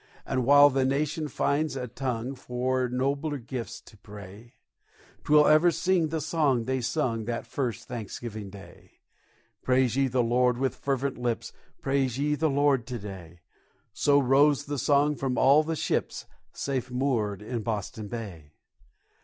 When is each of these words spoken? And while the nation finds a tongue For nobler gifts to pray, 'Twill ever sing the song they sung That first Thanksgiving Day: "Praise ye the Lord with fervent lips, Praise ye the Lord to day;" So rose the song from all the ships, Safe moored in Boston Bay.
And 0.25 0.45
while 0.47 0.71
the 0.71 0.83
nation 0.83 1.27
finds 1.27 1.75
a 1.75 1.87
tongue 1.87 2.33
For 2.33 2.89
nobler 2.89 3.37
gifts 3.37 3.79
to 3.81 3.95
pray, 3.99 4.55
'Twill 5.23 5.45
ever 5.45 5.69
sing 5.69 6.07
the 6.07 6.19
song 6.19 6.63
they 6.63 6.81
sung 6.81 7.25
That 7.25 7.45
first 7.45 7.87
Thanksgiving 7.87 8.49
Day: 8.49 8.93
"Praise 9.61 9.95
ye 9.95 10.07
the 10.07 10.23
Lord 10.23 10.57
with 10.57 10.73
fervent 10.73 11.19
lips, 11.19 11.53
Praise 11.83 12.17
ye 12.17 12.33
the 12.33 12.49
Lord 12.49 12.87
to 12.87 12.97
day;" 12.97 13.41
So 13.93 14.17
rose 14.19 14.65
the 14.65 14.79
song 14.79 15.15
from 15.17 15.37
all 15.37 15.61
the 15.61 15.75
ships, 15.75 16.25
Safe 16.51 16.89
moored 16.89 17.43
in 17.43 17.61
Boston 17.61 18.07
Bay. 18.07 18.53